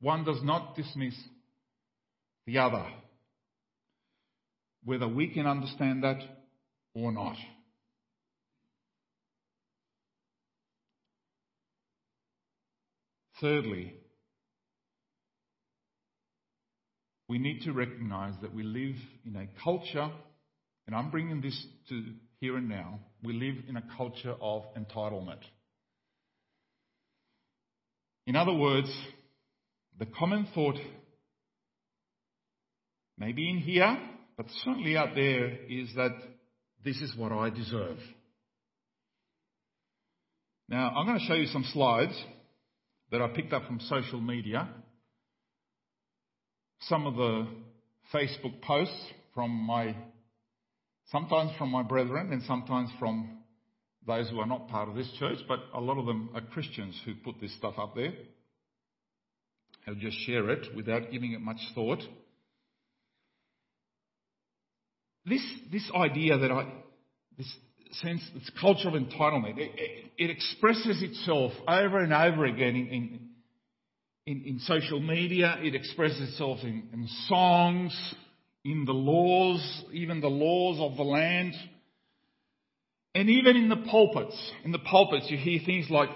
[0.00, 1.14] One does not dismiss
[2.46, 2.84] the other,
[4.84, 6.20] whether we can understand that
[6.94, 7.36] or not.
[13.40, 13.94] Thirdly,
[17.28, 20.10] we need to recognize that we live in a culture,
[20.86, 22.04] and I'm bringing this to
[22.40, 25.40] here and now, we live in a culture of entitlement.
[28.26, 28.94] In other words,
[29.98, 30.76] the common thought,
[33.16, 33.96] maybe in here,
[34.36, 36.12] but certainly out there, is that
[36.84, 37.98] this is what I deserve.
[40.68, 42.14] Now, I'm going to show you some slides
[43.10, 44.68] that I picked up from social media.
[46.80, 47.46] Some of the
[48.12, 49.94] Facebook posts from my,
[51.06, 53.38] sometimes from my brethren and sometimes from
[54.06, 56.98] those who are not part of this church, but a lot of them are Christians
[57.04, 58.12] who put this stuff up there.
[59.86, 62.00] I'll just share it without giving it much thought.
[65.26, 66.70] This, this idea that I,
[67.38, 67.52] this
[68.02, 72.88] sense, this culture of entitlement, it, it, it expresses itself over and over again in,
[72.88, 73.20] in,
[74.26, 75.56] in, in social media.
[75.60, 78.14] It expresses itself in, in songs,
[78.64, 81.54] in the laws, even the laws of the land.
[83.14, 86.08] And even in the pulpits, in the pulpits you hear things like,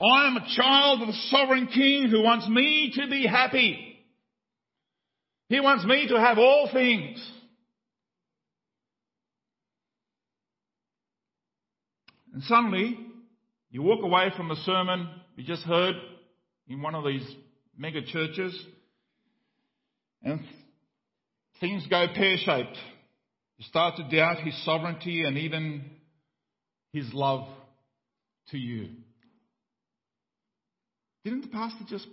[0.00, 4.04] I am a child of a sovereign king who wants me to be happy.
[5.48, 7.18] He wants me to have all things.
[12.36, 12.98] And suddenly,
[13.70, 15.94] you walk away from the sermon you just heard
[16.68, 17.26] in one of these
[17.78, 18.54] mega churches,
[20.22, 20.40] and
[21.58, 22.76] things go pear shaped.
[23.56, 25.86] You start to doubt his sovereignty and even
[26.92, 27.48] his love
[28.50, 28.90] to you.
[31.24, 32.06] Didn't the pastor just.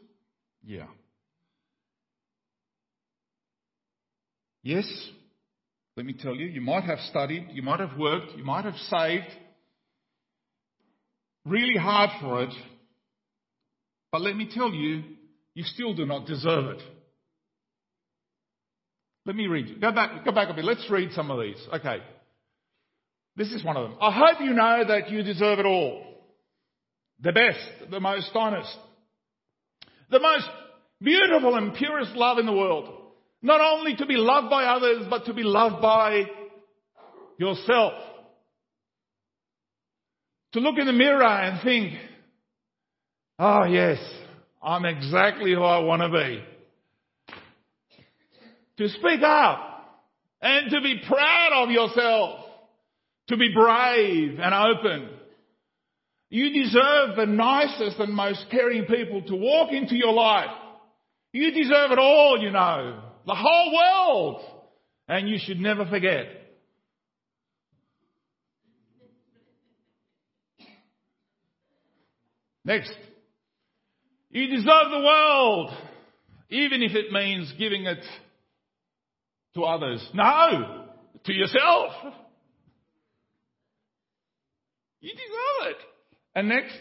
[0.64, 0.88] Yeah.
[4.62, 4.86] Yes,
[5.98, 8.78] let me tell you, you might have studied, you might have worked, you might have
[8.90, 9.28] saved,
[11.46, 12.54] really hard for it.
[14.12, 15.04] But let me tell you,
[15.56, 16.82] you still do not deserve it.
[19.26, 19.80] Let me read.
[19.80, 20.66] Go back, go back a bit.
[20.66, 21.58] Let's read some of these.
[21.74, 21.98] Okay.
[23.36, 23.98] This is one of them.
[24.02, 26.04] I hope you know that you deserve it all.
[27.22, 28.76] The best, the most honest,
[30.12, 30.48] the most
[31.02, 32.90] beautiful and purest love in the world.
[33.42, 36.24] Not only to be loved by others, but to be loved by
[37.38, 37.94] yourself
[40.54, 41.94] to look in the mirror and think,
[43.40, 43.98] oh yes,
[44.62, 46.44] I'm exactly who I want to be.
[48.78, 49.70] To speak up
[50.42, 52.40] and to be proud of yourself.
[53.30, 55.10] To be brave and open.
[56.30, 60.50] You deserve the nicest and most caring people to walk into your life.
[61.32, 63.02] You deserve it all, you know.
[63.26, 64.42] The whole world.
[65.08, 66.43] And you should never forget
[72.66, 72.94] Next.
[74.30, 75.72] You deserve the world,
[76.50, 78.04] even if it means giving it
[79.56, 80.06] to others.
[80.14, 80.86] No,
[81.26, 81.92] to yourself.
[85.02, 85.78] You deserve it.
[86.36, 86.76] And next,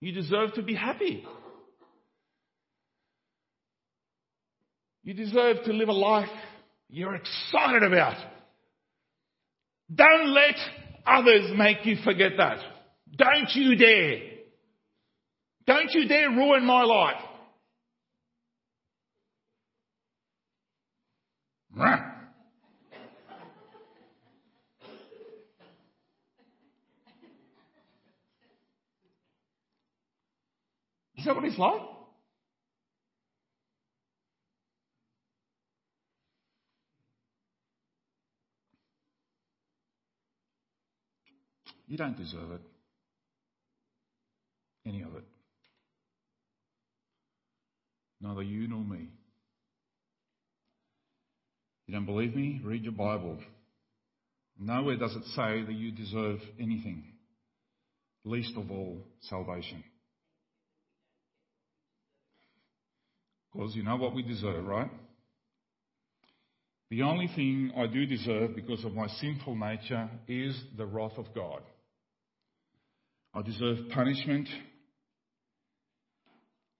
[0.00, 1.24] you deserve to be happy.
[5.02, 6.28] You deserve to live a life
[6.88, 8.16] you're excited about.
[9.92, 10.56] Don't let
[11.06, 12.58] others make you forget that.
[13.16, 14.20] Don't you dare.
[15.66, 17.22] Don't you dare ruin my life.
[31.16, 31.80] Is that what it's like?
[41.86, 42.73] You don't deserve it.
[44.86, 45.24] Any of it.
[48.20, 49.08] Neither you nor me.
[51.86, 52.60] You don't believe me?
[52.64, 53.38] Read your Bible.
[54.58, 57.04] Nowhere does it say that you deserve anything,
[58.24, 59.82] least of all salvation.
[63.52, 64.90] Because you know what we deserve, right?
[66.90, 71.26] The only thing I do deserve because of my sinful nature is the wrath of
[71.34, 71.60] God.
[73.34, 74.48] I deserve punishment,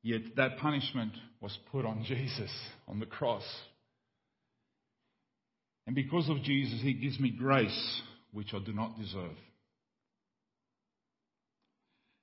[0.05, 2.50] yet that punishment was put on Jesus
[2.86, 3.42] on the cross.
[5.86, 8.02] And because of Jesus, He gives me grace
[8.32, 9.36] which I do not deserve.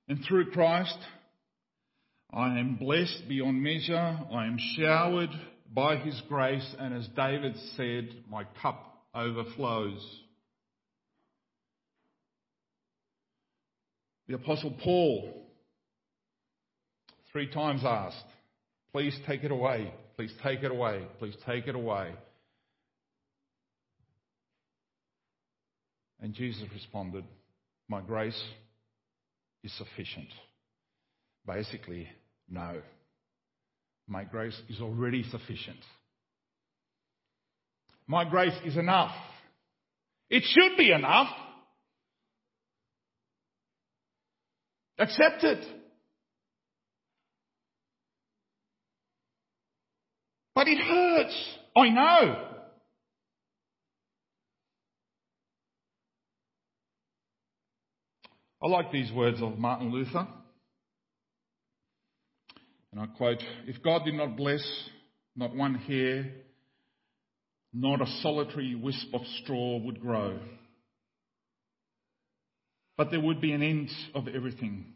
[0.08, 0.96] And through Christ,
[2.32, 4.18] I am blessed beyond measure.
[4.32, 5.30] I am showered
[5.74, 10.20] by His grace, and as David said, my cup overflows.
[14.28, 15.46] The Apostle Paul,
[17.32, 18.16] three times asked,
[18.92, 22.12] Please take it away, please take it away, please take it away.
[26.20, 27.24] And Jesus responded,
[27.88, 28.40] My grace
[29.64, 30.28] is sufficient.
[31.46, 32.08] Basically,
[32.48, 32.80] no.
[34.06, 35.78] My grace is already sufficient.
[38.06, 39.14] My grace is enough.
[40.28, 41.28] It should be enough.
[44.98, 45.81] Accept it.
[50.54, 51.56] But it hurts.
[51.76, 52.48] I know.
[58.62, 60.28] I like these words of Martin Luther.
[62.92, 64.62] And I quote If God did not bless
[65.34, 66.30] not one hair,
[67.72, 70.38] not a solitary wisp of straw would grow.
[72.96, 74.92] But there would be an end of everything.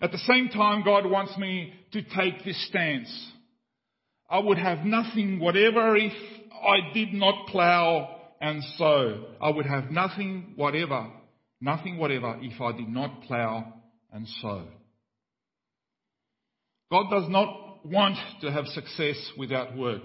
[0.00, 3.32] At the same time, God wants me to take this stance.
[4.32, 6.12] I would have nothing whatever if
[6.52, 9.26] I did not plough and sow.
[9.40, 11.10] I would have nothing whatever
[11.62, 13.72] nothing whatever if I did not plough
[14.12, 14.66] and sow.
[16.90, 20.02] God does not want to have success without work.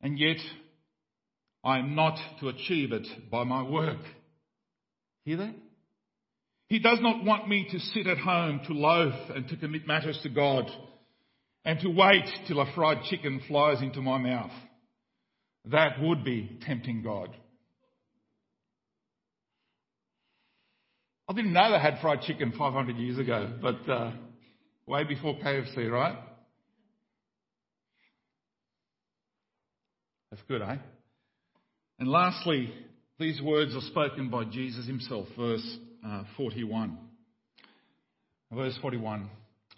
[0.00, 0.38] And yet,
[1.64, 4.00] I am not to achieve it by my work.
[5.24, 5.54] Hear that?
[6.68, 10.18] He does not want me to sit at home to loaf and to commit matters
[10.22, 10.70] to God
[11.64, 14.50] and to wait till a fried chicken flies into my mouth.
[15.66, 17.34] That would be tempting God.
[21.28, 24.12] I didn't know they had fried chicken 500 years ago, but uh,
[24.86, 26.18] way before KFC, right?
[30.30, 30.76] That's good, eh?
[31.98, 32.72] And lastly,
[33.18, 36.98] these words are spoken by Jesus himself, verse uh, 41.
[38.50, 39.30] Verse 41.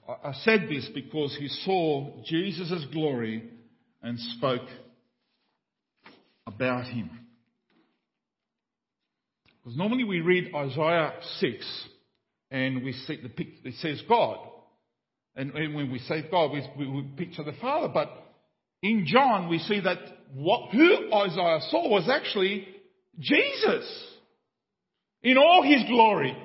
[0.07, 3.49] I said this because he saw Jesus' glory
[4.03, 4.69] and spoke
[6.47, 7.11] about him.
[9.63, 11.89] Because normally we read Isaiah 6
[12.51, 14.39] and we see the picture, it says God.
[15.37, 17.89] And, when we say God, we, we, we picture the Father.
[17.93, 18.11] But
[18.83, 19.99] in John, we see that
[20.35, 22.69] what, who Isaiah saw was actually
[23.19, 24.07] Jesus
[25.23, 26.37] in all his glory.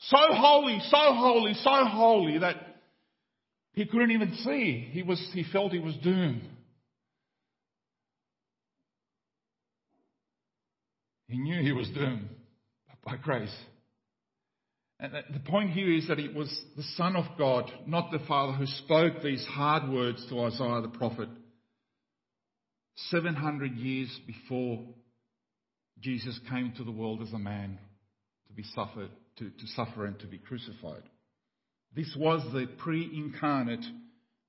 [0.00, 2.56] So holy, so holy, so holy that
[3.72, 4.88] he couldn't even see.
[4.90, 6.42] He was, he felt he was doomed.
[11.28, 12.28] He knew he was doomed
[13.04, 13.54] by grace.
[15.00, 18.52] And the point here is that it was the Son of God, not the Father,
[18.52, 21.28] who spoke these hard words to Isaiah the prophet
[23.10, 24.84] 700 years before
[26.00, 27.78] Jesus came to the world as a man
[28.48, 31.02] to be suffered, to, to suffer and to be crucified.
[31.94, 33.84] This was the pre-incarnate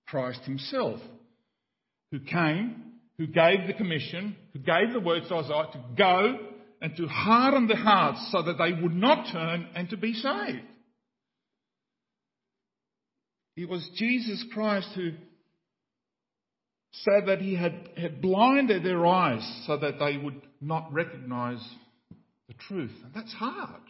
[0.08, 1.00] Christ himself
[2.12, 6.38] who came, who gave the commission, who gave the words to Isaiah to go
[6.82, 10.64] and to harden the hearts so that they would not turn and to be saved.
[13.56, 15.12] It was Jesus Christ who
[16.92, 21.62] said that he had, had blinded their eyes so that they would not recognize
[22.48, 22.96] the truth.
[23.04, 23.82] And that's hard.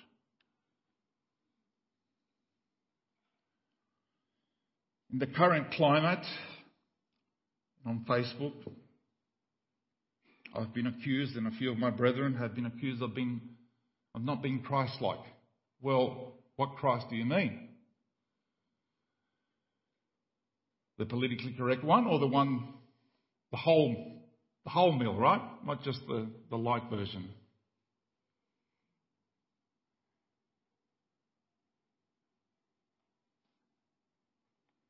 [5.11, 6.25] In the current climate
[7.85, 8.53] on Facebook,
[10.55, 13.41] I've been accused, and a few of my brethren have been accused of being
[14.15, 15.19] of not being Christ-like.
[15.81, 17.69] Well, what Christ do you mean?
[20.97, 22.73] The politically correct one, or the one,
[23.51, 24.23] the whole,
[24.63, 25.41] the whole meal, right?
[25.65, 27.29] Not just the, the light version.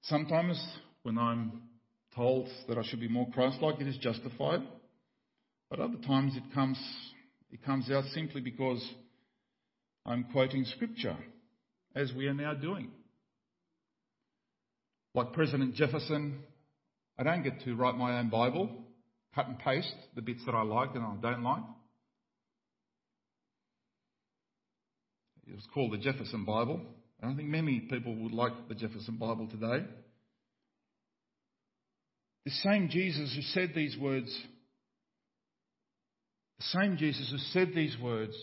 [0.10, 0.60] Sometimes
[1.03, 1.62] when I'm
[2.16, 4.62] told that I should be more Christ-like, it is justified.
[5.70, 6.80] But other times it comes,
[7.51, 8.84] it comes out simply because
[10.07, 11.16] I'm quoting scripture,
[11.95, 12.89] as we are now doing.
[15.14, 16.39] Like President Jefferson,
[17.20, 18.68] I don't get to write my own Bible,
[19.36, 21.64] cut and paste the bits that I like and I don't like.
[25.47, 26.82] It was called the Jefferson Bible.
[27.22, 29.86] I don't think many people would like the Jefferson Bible today.
[32.45, 34.34] The same Jesus who said these words,
[36.57, 38.36] the same Jesus who said these words,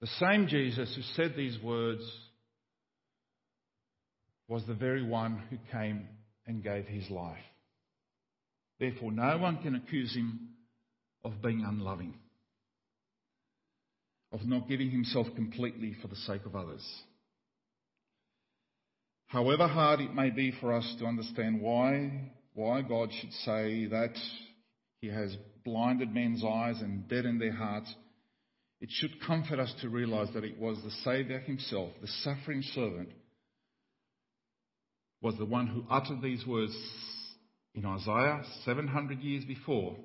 [0.00, 2.02] the same Jesus who said these words
[4.48, 6.08] was the very one who came
[6.46, 7.36] and gave his life.
[8.80, 10.50] Therefore, no one can accuse him
[11.24, 12.14] of being unloving
[14.32, 16.86] of not giving himself completely for the sake of others.
[19.26, 24.14] However hard it may be for us to understand why, why God should say that
[25.00, 27.94] he has blinded men's eyes and deadened their hearts,
[28.80, 33.10] it should comfort us to realize that it was the Saviour himself, the suffering servant,
[35.20, 36.76] was the one who uttered these words
[37.74, 39.96] in Isaiah 700 years before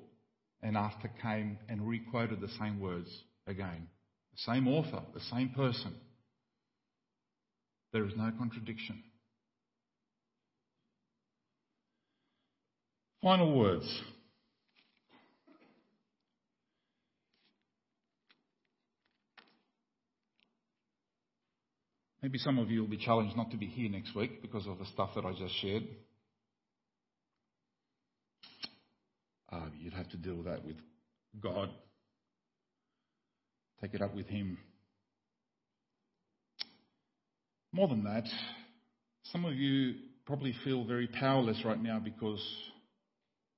[0.62, 3.08] and after came and re-quoted the same words
[3.46, 3.88] again.
[4.34, 5.94] The same author, the same person.
[7.92, 9.02] There is no contradiction.
[13.22, 14.02] Final words.
[22.20, 24.78] Maybe some of you will be challenged not to be here next week because of
[24.78, 25.84] the stuff that I just shared.
[29.52, 30.76] Uh, you'd have to deal with that with
[31.40, 31.70] God
[33.84, 34.56] Take it up with Him.
[37.70, 38.24] More than that,
[39.24, 42.42] some of you probably feel very powerless right now because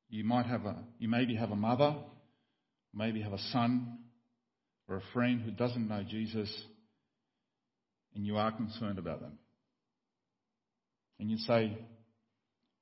[0.09, 1.95] you might have a, you maybe have a mother,
[2.93, 3.99] maybe have a son
[4.89, 6.53] or a friend who doesn't know Jesus,
[8.17, 9.39] and you are concerned about them.
[11.21, 11.79] And you say,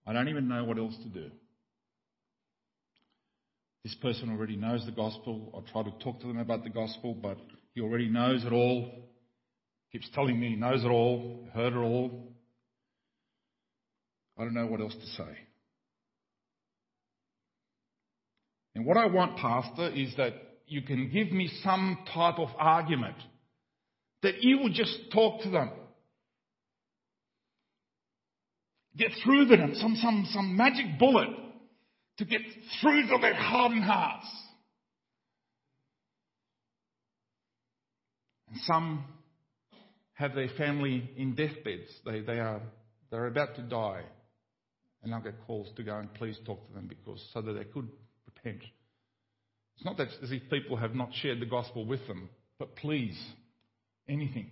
[0.07, 1.31] I don't even know what else to do.
[3.85, 5.53] This person already knows the gospel.
[5.55, 7.37] I try to talk to them about the gospel, but
[7.75, 8.91] he already knows it all.
[9.93, 12.33] Keeps telling me he knows it all, heard it all.
[14.39, 15.39] I don't know what else to say.
[18.75, 20.33] And what I want, Pastor, is that
[20.67, 23.17] you can give me some type of argument.
[24.23, 25.71] That you will just talk to them.
[28.97, 29.75] Get through them.
[29.75, 31.29] Some, some, some magic bullet
[32.19, 32.41] to get
[32.81, 34.27] through to their hardened hearts.
[38.49, 39.05] And some
[40.15, 41.91] have their family in deathbeds.
[42.05, 42.61] They, they are
[43.11, 44.03] they're about to die.
[45.03, 47.65] And I'll get calls to go and please talk to them because so that they
[47.65, 47.89] could
[48.27, 48.63] repent.
[49.77, 53.19] It's not that as if people have not shared the gospel with them, but please,
[54.09, 54.51] anything.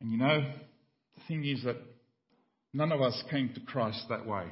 [0.00, 0.44] And you know,
[1.28, 1.76] thing is that
[2.72, 4.46] none of us came to Christ that way,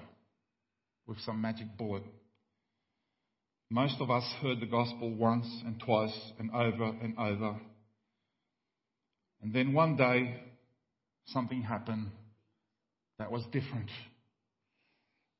[1.07, 2.05] with some magic bullet.
[3.71, 7.57] Most of us heard the gospel once and twice and over and over.
[9.43, 10.41] And then one day,
[11.27, 12.09] something happened
[13.19, 13.91] that was different.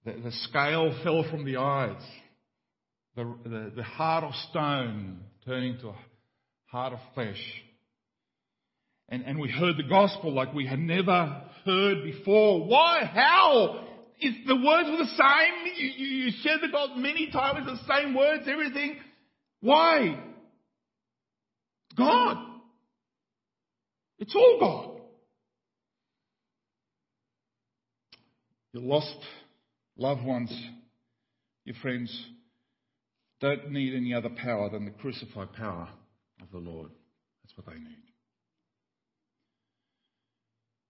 [0.05, 2.03] The, the scale fell from the eyes.
[3.17, 5.97] The, the, the heart of stone turned into a
[6.67, 7.41] heart of flesh.
[9.09, 12.67] And, and we heard the gospel like we had never heard before.
[12.67, 13.05] Why?
[13.05, 13.87] How?
[14.21, 15.75] The words were the same?
[15.77, 18.97] You, you, you shared the gospel many times, the same words, everything.
[19.61, 20.19] Why?
[21.97, 22.37] God.
[24.19, 24.91] It's all God.
[28.73, 29.17] Your lost
[29.97, 30.53] loved ones,
[31.65, 32.27] your friends,
[33.41, 35.89] don't need any other power than the crucified power
[36.43, 36.91] of the Lord.
[37.43, 38.14] That's what they need.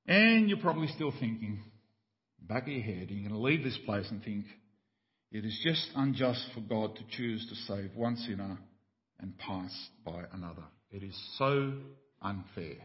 [0.07, 1.61] And you're probably still thinking,
[2.41, 4.45] back of your head, you're going to leave this place and think,
[5.33, 8.59] it is just unjust for God to choose to save one sinner
[9.19, 9.73] and pass
[10.05, 10.65] by another.
[10.91, 11.73] It is so
[12.23, 12.77] unfair.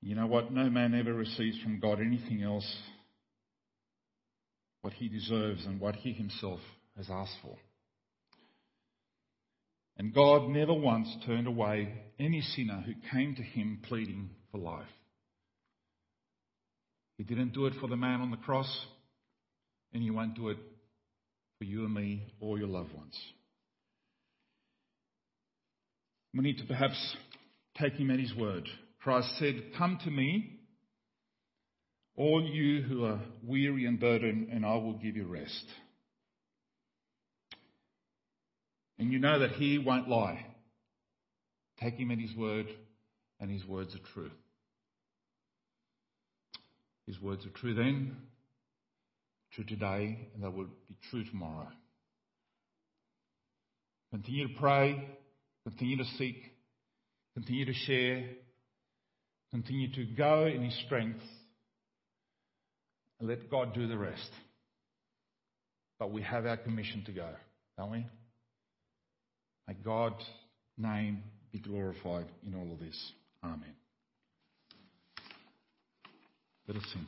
[0.00, 0.52] You know what?
[0.52, 2.66] No man ever receives from God anything else
[4.80, 6.60] what he deserves and what he himself
[6.96, 7.56] has asked for.
[9.96, 14.86] And God never once turned away any sinner who came to him pleading for life.
[17.18, 18.86] He didn't do it for the man on the cross,
[19.92, 20.58] and he won't do it
[21.58, 23.16] for you and me or your loved ones.
[26.34, 27.16] We need to perhaps
[27.78, 28.66] take him at his word.
[29.02, 30.60] Christ said, Come to me,
[32.16, 35.66] all you who are weary and burdened, and I will give you rest.
[39.02, 40.46] And you know that he won't lie.
[41.80, 42.66] Take him at his word,
[43.40, 44.30] and his words are true.
[47.08, 48.16] His words are true then,
[49.54, 51.66] true today, and they will be true tomorrow.
[54.12, 55.04] Continue to pray,
[55.66, 56.36] continue to seek,
[57.34, 58.24] continue to share,
[59.50, 61.24] continue to go in His strength,
[63.18, 64.30] and let God do the rest.
[65.98, 67.30] But we have our commission to go,
[67.76, 68.06] don't we?
[69.68, 70.24] May God's
[70.76, 73.12] name be glorified in all of this.
[73.44, 73.74] Amen.
[76.66, 77.06] Let us sing.